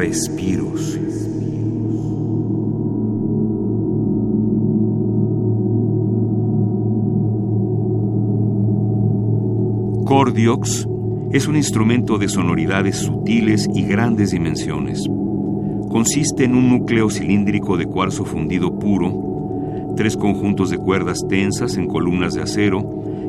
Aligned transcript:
Respiros. 0.00 0.98
Cordiox 10.06 10.88
es 11.32 11.46
un 11.46 11.56
instrumento 11.56 12.16
de 12.16 12.30
sonoridades 12.30 12.96
sutiles 12.96 13.68
y 13.74 13.82
grandes 13.82 14.30
dimensiones. 14.30 15.04
Consiste 15.90 16.44
en 16.44 16.54
un 16.54 16.70
núcleo 16.70 17.10
cilíndrico 17.10 17.76
de 17.76 17.84
cuarzo 17.84 18.24
fundido 18.24 18.78
puro, 18.78 19.92
tres 19.98 20.16
conjuntos 20.16 20.70
de 20.70 20.78
cuerdas 20.78 21.18
tensas 21.28 21.76
en 21.76 21.86
columnas 21.86 22.32
de 22.32 22.40
acero 22.40 22.80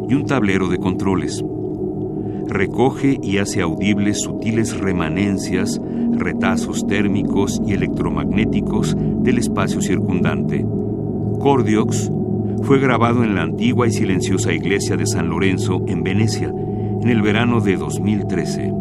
y 0.07 0.13
un 0.13 0.25
tablero 0.25 0.69
de 0.69 0.77
controles. 0.77 1.43
Recoge 2.47 3.17
y 3.21 3.39
hace 3.39 3.61
audibles 3.61 4.21
sutiles 4.21 4.77
remanencias, 4.79 5.81
retazos 6.11 6.85
térmicos 6.87 7.61
y 7.65 7.73
electromagnéticos 7.73 8.95
del 8.97 9.37
espacio 9.37 9.81
circundante. 9.81 10.65
Cordiox 11.39 12.11
fue 12.63 12.79
grabado 12.79 13.23
en 13.23 13.35
la 13.35 13.43
antigua 13.43 13.87
y 13.87 13.91
silenciosa 13.91 14.53
iglesia 14.53 14.97
de 14.97 15.07
San 15.07 15.29
Lorenzo 15.29 15.81
en 15.87 16.03
Venecia 16.03 16.49
en 16.49 17.09
el 17.09 17.21
verano 17.21 17.61
de 17.61 17.77
2013. 17.77 18.80